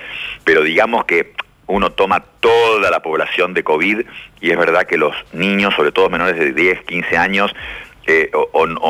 Pero 0.44 0.62
digamos 0.62 1.06
que 1.06 1.32
uno 1.68 1.90
toma 1.90 2.22
toda 2.40 2.90
la 2.90 3.00
población 3.00 3.54
de 3.54 3.64
COVID 3.64 4.02
y 4.40 4.50
es 4.50 4.58
verdad 4.58 4.84
que 4.84 4.96
los 4.96 5.14
niños, 5.32 5.75
sobre 5.75 5.92
todo 5.92 6.10
menores 6.10 6.38
de 6.38 6.52
10, 6.52 6.82
15 6.82 7.16
años, 7.16 7.54
eh, 8.06 8.30
o, 8.32 8.66
no, 8.66 8.80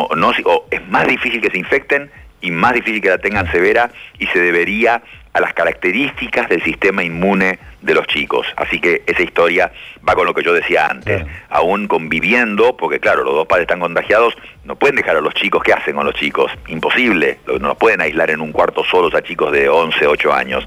o 0.44 0.66
es 0.70 0.86
más 0.88 1.06
difícil 1.06 1.40
que 1.40 1.50
se 1.50 1.58
infecten 1.58 2.10
y 2.40 2.50
más 2.50 2.74
difícil 2.74 3.00
que 3.00 3.08
la 3.08 3.18
tengan 3.18 3.50
severa 3.50 3.90
y 4.18 4.26
se 4.26 4.38
debería 4.38 5.02
a 5.32 5.40
las 5.40 5.52
características 5.52 6.48
del 6.48 6.62
sistema 6.62 7.02
inmune 7.02 7.58
de 7.82 7.94
los 7.94 8.06
chicos. 8.06 8.46
Así 8.56 8.80
que 8.80 9.02
esa 9.06 9.22
historia 9.22 9.70
va 10.06 10.14
con 10.14 10.26
lo 10.26 10.32
que 10.32 10.42
yo 10.42 10.54
decía 10.54 10.86
antes. 10.86 11.24
Aún 11.50 11.88
conviviendo, 11.88 12.76
porque 12.76 13.00
claro, 13.00 13.22
los 13.22 13.34
dos 13.34 13.46
padres 13.46 13.64
están 13.64 13.80
contagiados, 13.80 14.34
no 14.64 14.76
pueden 14.76 14.96
dejar 14.96 15.16
a 15.16 15.20
los 15.20 15.34
chicos, 15.34 15.62
¿qué 15.62 15.74
hacen 15.74 15.94
con 15.94 16.06
los 16.06 16.14
chicos? 16.14 16.50
Imposible, 16.68 17.38
no 17.46 17.68
los 17.68 17.76
pueden 17.76 18.00
aislar 18.00 18.30
en 18.30 18.40
un 18.40 18.50
cuarto 18.50 18.82
solos 18.84 19.14
a 19.14 19.22
chicos 19.22 19.52
de 19.52 19.68
11, 19.68 20.06
8 20.06 20.32
años. 20.32 20.66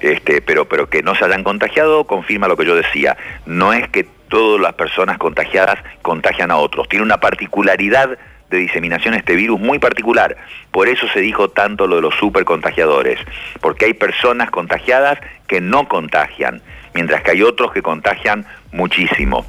Este, 0.00 0.42
pero, 0.42 0.64
pero 0.64 0.88
que 0.88 1.02
no 1.02 1.14
se 1.14 1.24
hayan 1.24 1.44
contagiado 1.44 2.04
confirma 2.04 2.48
lo 2.48 2.56
que 2.56 2.66
yo 2.66 2.74
decía. 2.74 3.16
No 3.46 3.72
es 3.72 3.88
que 3.88 4.06
todas 4.28 4.60
las 4.60 4.74
personas 4.74 5.18
contagiadas 5.18 5.78
contagian 6.02 6.50
a 6.50 6.56
otros, 6.56 6.88
tiene 6.88 7.04
una 7.04 7.18
particularidad 7.18 8.18
de 8.50 8.58
diseminación 8.58 9.14
este 9.14 9.34
virus 9.34 9.60
muy 9.60 9.78
particular. 9.78 10.36
Por 10.70 10.88
eso 10.88 11.06
se 11.08 11.20
dijo 11.20 11.50
tanto 11.50 11.86
lo 11.86 11.96
de 11.96 12.02
los 12.02 12.14
supercontagiadores, 12.14 13.18
porque 13.60 13.86
hay 13.86 13.94
personas 13.94 14.50
contagiadas 14.50 15.18
que 15.46 15.60
no 15.60 15.88
contagian, 15.88 16.62
mientras 16.98 17.22
que 17.22 17.30
hay 17.30 17.42
otros 17.42 17.70
que 17.70 17.80
contagian 17.80 18.44
muchísimo. 18.72 19.46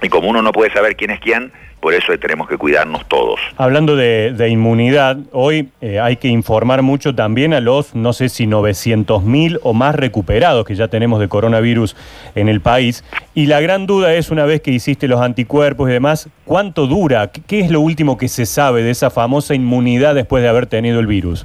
Y 0.00 0.08
como 0.08 0.30
uno 0.30 0.40
no 0.40 0.50
puede 0.50 0.72
saber 0.72 0.96
quién 0.96 1.10
es 1.10 1.20
quién, 1.20 1.52
por 1.78 1.92
eso 1.92 2.18
tenemos 2.18 2.48
que 2.48 2.56
cuidarnos 2.56 3.06
todos. 3.06 3.38
Hablando 3.58 3.96
de, 3.96 4.48
inmunidad, 4.48 5.18
hoy 5.30 5.68
eh, 5.82 6.00
hay 6.00 6.16
que 6.16 6.28
informar 6.28 6.80
mucho 6.80 7.14
también 7.14 7.52
a 7.52 7.60
los, 7.60 7.94
no 7.94 8.14
sé 8.14 8.30
si 8.30 8.46
900 8.46 9.22
mil 9.24 9.60
o 9.62 9.74
más 9.74 9.94
recuperados 9.94 10.64
que 10.64 10.74
ya 10.74 10.88
tenemos 10.88 11.20
de 11.20 11.28
coronavirus 11.28 11.96
en 12.34 12.48
el 12.48 12.62
país. 12.62 13.04
Y 13.34 13.44
la 13.44 13.60
gran 13.60 13.86
duda 13.86 14.14
es, 14.14 14.30
una 14.30 14.46
vez 14.46 14.62
que 14.62 14.70
hiciste 14.70 15.06
los 15.06 15.20
anticuerpos 15.20 15.90
y 15.90 15.92
demás, 15.92 16.30
¿cuánto 16.46 16.86
dura? 16.86 17.30
¿Qué, 17.30 17.60
es 17.60 17.70
lo 17.70 17.82
último 17.82 18.16
que 18.16 18.28
se 18.28 18.46
sabe 18.46 18.82
de 18.82 18.92
esa 18.92 19.10
famosa 19.10 19.54
inmunidad 19.54 20.14
después 20.14 20.42
de 20.42 20.48
haber 20.48 20.66
tenido 20.66 20.98
el 20.98 21.06
virus? 21.06 21.44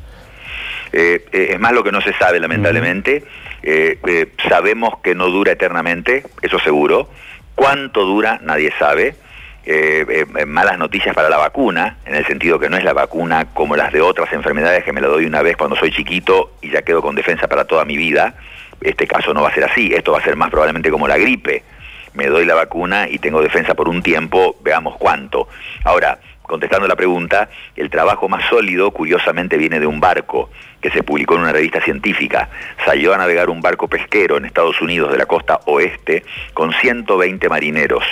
Eh, 0.93 1.25
eh, 1.31 1.49
es 1.51 1.59
más 1.59 1.73
lo 1.73 1.83
que 1.83 1.91
no 1.91 2.01
se 2.01 2.13
sabe, 2.13 2.39
lamentablemente. 2.39 3.23
sabemos 4.49 4.99
que 5.03 5.15
no 5.15 5.27
dura 5.27 5.51
eternamente, 5.51 6.23
eso 6.41 6.59
seguro. 6.59 7.09
¿Cuánto 7.55 8.05
dura? 8.05 8.39
Nadie 8.41 8.71
sabe. 8.79 9.15
Eh, 9.63 10.25
eh, 10.35 10.45
malas 10.47 10.79
noticias 10.79 11.13
para 11.13 11.29
la 11.29 11.37
vacuna, 11.37 11.97
en 12.07 12.15
el 12.15 12.25
sentido 12.25 12.57
que 12.57 12.67
no 12.67 12.77
es 12.77 12.83
la 12.83 12.93
vacuna 12.93 13.45
como 13.53 13.75
las 13.75 13.93
de 13.93 14.01
otras 14.01 14.33
enfermedades 14.33 14.83
que 14.83 14.91
me 14.91 15.01
la 15.01 15.07
doy 15.07 15.25
una 15.25 15.43
vez 15.43 15.55
cuando 15.55 15.75
soy 15.75 15.91
chiquito 15.91 16.53
y 16.61 16.71
ya 16.71 16.81
quedo 16.81 17.03
con 17.03 17.13
defensa 17.13 17.47
para 17.47 17.65
toda 17.65 17.85
mi 17.85 17.95
vida. 17.95 18.33
Este 18.81 19.05
caso 19.05 19.35
no 19.35 19.43
va 19.43 19.49
a 19.49 19.53
ser 19.53 19.65
así, 19.65 19.93
esto 19.93 20.13
va 20.13 20.17
a 20.17 20.23
ser 20.23 20.35
más 20.35 20.49
probablemente 20.49 20.89
como 20.89 21.07
la 21.07 21.19
gripe. 21.19 21.63
Me 22.15 22.25
doy 22.25 22.45
la 22.45 22.55
vacuna 22.55 23.07
y 23.07 23.19
tengo 23.19 23.39
defensa 23.43 23.75
por 23.75 23.87
un 23.87 24.01
tiempo, 24.01 24.57
veamos 24.63 24.97
cuánto. 24.97 25.47
Ahora, 25.83 26.17
contestando 26.51 26.87
la 26.87 26.95
pregunta, 26.95 27.49
el 27.75 27.89
trabajo 27.89 28.29
más 28.29 28.47
sólido, 28.49 28.91
curiosamente, 28.91 29.57
viene 29.57 29.79
de 29.79 29.87
un 29.87 29.99
barco 29.99 30.49
que 30.81 30.91
se 30.91 31.01
publicó 31.01 31.35
en 31.35 31.41
una 31.41 31.53
revista 31.53 31.81
científica. 31.81 32.49
Salió 32.85 33.13
a 33.13 33.17
navegar 33.17 33.49
un 33.49 33.61
barco 33.61 33.87
pesquero 33.87 34.37
en 34.37 34.45
Estados 34.45 34.81
Unidos 34.81 35.11
de 35.11 35.17
la 35.17 35.25
costa 35.25 35.61
oeste 35.65 36.23
con 36.53 36.73
120 36.73 37.47
marineros. 37.49 38.03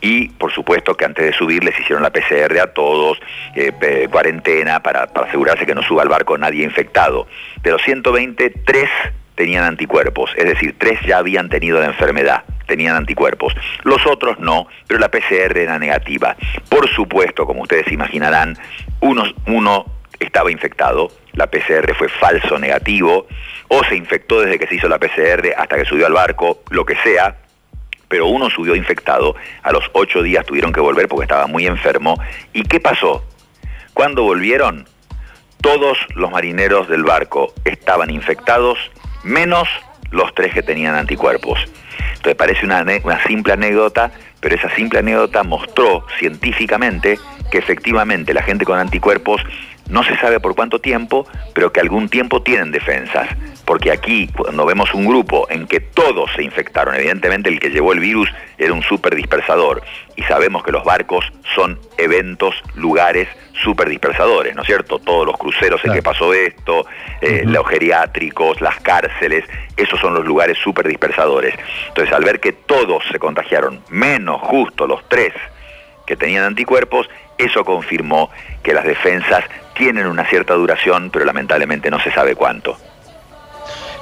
Y, 0.00 0.28
por 0.28 0.52
supuesto, 0.52 0.96
que 0.96 1.04
antes 1.04 1.24
de 1.24 1.32
subir 1.32 1.64
les 1.64 1.78
hicieron 1.80 2.02
la 2.02 2.10
PCR 2.10 2.60
a 2.60 2.72
todos, 2.72 3.18
eh, 3.56 4.08
cuarentena, 4.10 4.80
para, 4.80 5.08
para 5.08 5.26
asegurarse 5.26 5.66
que 5.66 5.74
no 5.74 5.82
suba 5.82 6.02
al 6.02 6.08
barco 6.08 6.38
nadie 6.38 6.64
infectado. 6.64 7.26
De 7.62 7.70
los 7.70 7.82
120, 7.82 8.50
tres 8.64 8.90
tenían 9.34 9.64
anticuerpos, 9.64 10.30
es 10.36 10.44
decir, 10.44 10.76
tres 10.78 11.00
ya 11.06 11.18
habían 11.18 11.48
tenido 11.48 11.80
la 11.80 11.86
enfermedad, 11.86 12.44
tenían 12.72 12.96
anticuerpos. 12.96 13.54
Los 13.84 14.06
otros 14.06 14.38
no, 14.38 14.66
pero 14.86 14.98
la 14.98 15.10
PCR 15.10 15.58
era 15.58 15.78
negativa. 15.78 16.34
Por 16.70 16.88
supuesto, 16.88 17.44
como 17.44 17.62
ustedes 17.62 17.92
imaginarán, 17.92 18.56
uno, 19.00 19.24
uno 19.46 19.84
estaba 20.18 20.50
infectado, 20.50 21.10
la 21.34 21.48
PCR 21.48 21.94
fue 21.94 22.08
falso 22.08 22.58
negativo, 22.58 23.26
o 23.68 23.84
se 23.84 23.96
infectó 23.96 24.40
desde 24.40 24.58
que 24.58 24.66
se 24.66 24.76
hizo 24.76 24.88
la 24.88 24.98
PCR 24.98 25.52
hasta 25.54 25.76
que 25.76 25.84
subió 25.84 26.06
al 26.06 26.14
barco, 26.14 26.62
lo 26.70 26.86
que 26.86 26.96
sea, 26.96 27.36
pero 28.08 28.26
uno 28.26 28.48
subió 28.48 28.74
infectado, 28.74 29.36
a 29.62 29.70
los 29.70 29.84
ocho 29.92 30.22
días 30.22 30.46
tuvieron 30.46 30.72
que 30.72 30.80
volver 30.80 31.08
porque 31.08 31.24
estaba 31.24 31.46
muy 31.46 31.66
enfermo. 31.66 32.18
¿Y 32.54 32.62
qué 32.62 32.80
pasó? 32.80 33.22
Cuando 33.92 34.22
volvieron, 34.22 34.88
todos 35.60 35.98
los 36.14 36.30
marineros 36.30 36.88
del 36.88 37.04
barco 37.04 37.52
estaban 37.66 38.08
infectados 38.08 38.78
menos 39.24 39.68
los 40.10 40.34
tres 40.34 40.54
que 40.54 40.62
tenían 40.62 40.94
anticuerpos. 40.94 41.58
Entonces 42.22 42.36
parece 42.36 42.64
una, 42.64 42.86
una 43.02 43.20
simple 43.24 43.52
anécdota, 43.52 44.12
pero 44.38 44.54
esa 44.54 44.72
simple 44.76 45.00
anécdota 45.00 45.42
mostró 45.42 46.06
científicamente 46.20 47.18
que 47.50 47.58
efectivamente 47.58 48.32
la 48.32 48.44
gente 48.44 48.64
con 48.64 48.78
anticuerpos 48.78 49.42
no 49.88 50.02
se 50.04 50.16
sabe 50.18 50.40
por 50.40 50.54
cuánto 50.54 50.80
tiempo, 50.80 51.26
pero 51.54 51.72
que 51.72 51.80
algún 51.80 52.08
tiempo 52.08 52.42
tienen 52.42 52.72
defensas. 52.72 53.28
Porque 53.64 53.92
aquí, 53.92 54.28
cuando 54.28 54.66
vemos 54.66 54.92
un 54.92 55.06
grupo 55.06 55.46
en 55.50 55.66
que 55.66 55.80
todos 55.80 56.30
se 56.34 56.42
infectaron, 56.42 56.94
evidentemente 56.94 57.48
el 57.48 57.60
que 57.60 57.70
llevó 57.70 57.92
el 57.92 58.00
virus 58.00 58.28
era 58.58 58.72
un 58.72 58.82
super 58.82 59.14
dispersador, 59.14 59.82
y 60.16 60.22
sabemos 60.22 60.64
que 60.64 60.72
los 60.72 60.84
barcos 60.84 61.24
son 61.54 61.78
eventos, 61.96 62.54
lugares 62.74 63.28
super 63.62 63.88
dispersadores, 63.88 64.54
¿no 64.54 64.62
es 64.62 64.66
cierto? 64.66 64.98
Todos 64.98 65.26
los 65.26 65.36
cruceros 65.36 65.84
en 65.84 65.92
que 65.92 66.02
pasó 66.02 66.34
esto, 66.34 66.86
eh, 67.20 67.42
los 67.44 67.66
geriátricos, 67.68 68.60
las 68.60 68.80
cárceles, 68.80 69.44
esos 69.76 70.00
son 70.00 70.14
los 70.14 70.24
lugares 70.24 70.58
super 70.58 70.86
dispersadores. 70.88 71.54
Entonces, 71.88 72.12
al 72.12 72.24
ver 72.24 72.40
que 72.40 72.52
todos 72.52 73.04
se 73.10 73.18
contagiaron, 73.18 73.80
menos 73.88 74.40
justo 74.42 74.86
los 74.86 75.08
tres 75.08 75.32
que 76.06 76.16
tenían 76.16 76.44
anticuerpos, 76.44 77.08
eso 77.38 77.64
confirmó 77.64 78.30
que 78.62 78.74
las 78.74 78.84
defensas 78.84 79.44
tienen 79.74 80.06
una 80.06 80.24
cierta 80.24 80.54
duración, 80.54 81.10
pero 81.10 81.24
lamentablemente 81.24 81.90
no 81.90 82.00
se 82.00 82.12
sabe 82.12 82.34
cuánto. 82.34 82.76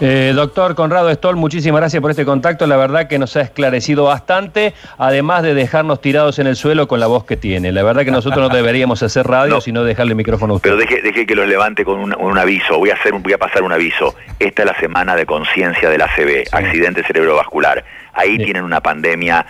Eh, 0.02 0.32
doctor 0.34 0.74
Conrado 0.74 1.12
Stoll, 1.12 1.36
muchísimas 1.36 1.80
gracias 1.80 2.00
por 2.00 2.10
este 2.10 2.24
contacto. 2.24 2.66
La 2.66 2.78
verdad 2.78 3.06
que 3.06 3.18
nos 3.18 3.36
ha 3.36 3.42
esclarecido 3.42 4.04
bastante, 4.04 4.72
además 4.96 5.42
de 5.42 5.52
dejarnos 5.52 6.00
tirados 6.00 6.38
en 6.38 6.46
el 6.46 6.56
suelo 6.56 6.88
con 6.88 7.00
la 7.00 7.06
voz 7.06 7.24
que 7.24 7.36
tiene. 7.36 7.70
La 7.70 7.82
verdad 7.82 8.04
que 8.06 8.10
nosotros 8.10 8.48
no 8.48 8.54
deberíamos 8.54 9.02
hacer 9.02 9.26
radio, 9.26 9.60
sino 9.60 9.84
dejarle 9.84 10.12
el 10.12 10.16
micrófono 10.16 10.54
a 10.54 10.56
usted. 10.56 10.70
Pero 10.70 11.02
deje, 11.02 11.26
que 11.26 11.34
los 11.34 11.46
levante 11.46 11.84
con 11.84 12.00
un, 12.00 12.38
aviso. 12.38 12.78
Voy 12.78 12.88
a, 12.88 12.94
hacer, 12.94 13.12
voy 13.12 13.34
a 13.34 13.38
pasar 13.38 13.62
un 13.62 13.72
aviso. 13.72 14.14
Esta 14.38 14.62
es 14.62 14.68
la 14.68 14.80
semana 14.80 15.14
de 15.16 15.26
conciencia 15.26 15.90
del 15.90 16.00
ACV, 16.00 16.44
accidente 16.50 17.02
cerebrovascular. 17.02 17.84
Ahí 18.14 18.38
tienen 18.38 18.64
una 18.64 18.80
pandemia 18.80 19.44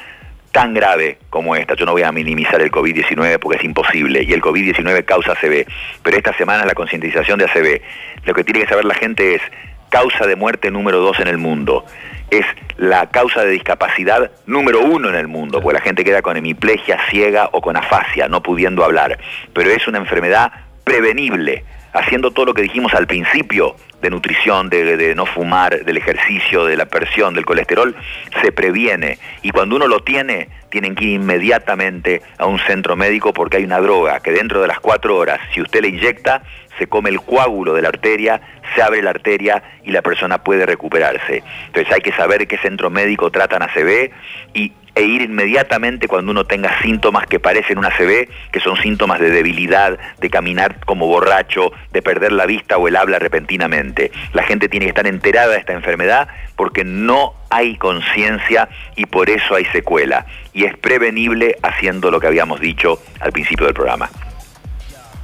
tan 0.52 0.74
grave 0.74 1.18
como 1.30 1.54
esta. 1.56 1.74
Yo 1.74 1.86
no 1.86 1.92
voy 1.92 2.02
a 2.02 2.12
minimizar 2.12 2.60
el 2.60 2.70
COVID-19 2.70 3.38
porque 3.38 3.58
es 3.58 3.64
imposible 3.64 4.22
y 4.22 4.32
el 4.32 4.40
COVID-19 4.40 5.04
causa 5.04 5.32
ACV, 5.32 5.66
pero 6.02 6.16
esta 6.16 6.32
semana 6.34 6.64
la 6.64 6.74
concientización 6.74 7.38
de 7.38 7.44
ACV. 7.44 7.80
Lo 8.24 8.34
que 8.34 8.44
tiene 8.44 8.60
que 8.60 8.68
saber 8.68 8.84
la 8.84 8.94
gente 8.94 9.34
es 9.36 9.42
causa 9.88 10.26
de 10.26 10.36
muerte 10.36 10.70
número 10.70 11.00
dos 11.00 11.18
en 11.20 11.28
el 11.28 11.38
mundo. 11.38 11.84
Es 12.30 12.46
la 12.76 13.10
causa 13.10 13.42
de 13.44 13.50
discapacidad 13.50 14.30
número 14.46 14.80
uno 14.80 15.08
en 15.08 15.16
el 15.16 15.28
mundo, 15.28 15.60
porque 15.60 15.78
la 15.78 15.84
gente 15.84 16.04
queda 16.04 16.22
con 16.22 16.36
hemiplegia 16.36 16.98
ciega 17.10 17.50
o 17.52 17.60
con 17.60 17.76
afasia, 17.76 18.28
no 18.28 18.42
pudiendo 18.42 18.84
hablar. 18.84 19.18
Pero 19.52 19.70
es 19.70 19.86
una 19.88 19.98
enfermedad 19.98 20.52
prevenible 20.84 21.64
haciendo 21.92 22.30
todo 22.30 22.46
lo 22.46 22.54
que 22.54 22.62
dijimos 22.62 22.94
al 22.94 23.06
principio 23.06 23.76
de 24.00 24.10
nutrición, 24.10 24.70
de, 24.70 25.14
no 25.14 25.26
fumar, 25.26 25.84
del 25.84 25.96
ejercicio, 25.96 26.64
de 26.64 26.76
la 26.76 26.86
presión, 26.86 27.34
del 27.34 27.44
colesterol, 27.44 27.94
se 28.42 28.52
previene. 28.52 29.18
Y 29.42 29.50
cuando 29.50 29.76
uno 29.76 29.86
lo 29.86 30.00
tiene, 30.00 30.48
tienen 30.70 30.94
que 30.94 31.04
ir 31.04 31.10
inmediatamente 31.20 32.22
a 32.38 32.46
un 32.46 32.58
centro 32.60 32.96
médico 32.96 33.32
porque 33.32 33.58
hay 33.58 33.64
una 33.64 33.80
droga 33.80 34.20
que 34.20 34.32
dentro 34.32 34.62
de 34.62 34.68
las 34.68 34.80
cuatro 34.80 35.16
horas, 35.16 35.40
si 35.52 35.60
usted 35.60 35.82
le 35.82 35.88
inyecta, 35.88 36.42
se 36.78 36.86
come 36.86 37.10
el 37.10 37.20
coágulo 37.20 37.74
de 37.74 37.82
la 37.82 37.88
arteria, 37.88 38.40
se 38.74 38.80
abre 38.80 39.02
la 39.02 39.10
arteria 39.10 39.62
y 39.84 39.90
la 39.90 40.00
persona 40.00 40.42
puede 40.42 40.64
recuperarse. 40.64 41.42
Entonces 41.66 41.92
hay 41.92 42.00
que 42.00 42.12
saber 42.12 42.46
qué 42.48 42.56
centro 42.56 42.88
médico 42.88 43.30
tratan 43.30 43.62
ACV 43.62 44.10
y 44.54 44.72
e 44.94 45.02
ir 45.02 45.22
inmediatamente 45.22 46.08
cuando 46.08 46.32
uno 46.32 46.44
tenga 46.44 46.80
síntomas 46.82 47.26
que 47.26 47.38
parecen 47.38 47.78
una 47.78 47.88
ACV, 47.88 48.28
que 48.50 48.60
son 48.60 48.76
síntomas 48.76 49.20
de 49.20 49.30
debilidad, 49.30 49.98
de 50.18 50.30
caminar 50.30 50.84
como 50.84 51.06
borracho, 51.06 51.72
de 51.92 52.02
perder 52.02 52.32
la 52.32 52.46
vista 52.46 52.76
o 52.76 52.88
el 52.88 52.96
habla 52.96 53.18
repentinamente. 53.18 54.10
La 54.32 54.42
gente 54.42 54.68
tiene 54.68 54.86
que 54.86 54.90
estar 54.90 55.06
enterada 55.06 55.52
de 55.52 55.58
esta 55.58 55.72
enfermedad 55.72 56.28
porque 56.56 56.84
no 56.84 57.34
hay 57.50 57.76
conciencia 57.76 58.68
y 58.96 59.06
por 59.06 59.30
eso 59.30 59.54
hay 59.54 59.64
secuela. 59.66 60.26
Y 60.52 60.64
es 60.64 60.76
prevenible 60.76 61.56
haciendo 61.62 62.10
lo 62.10 62.20
que 62.20 62.26
habíamos 62.26 62.60
dicho 62.60 63.00
al 63.20 63.32
principio 63.32 63.66
del 63.66 63.74
programa. 63.74 64.10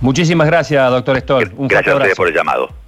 Muchísimas 0.00 0.46
gracias, 0.46 0.90
doctor 0.90 1.18
Stoll. 1.18 1.52
Un 1.56 1.68
gracias 1.68 1.94
a 1.94 1.96
ustedes 1.96 2.16
por 2.16 2.28
el 2.28 2.34
llamado. 2.34 2.85